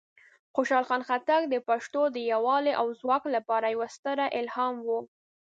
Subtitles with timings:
[0.55, 4.99] خوشحال خان خټک د پښتنو د یوالی او ځواک لپاره یوه ستره الهام وه.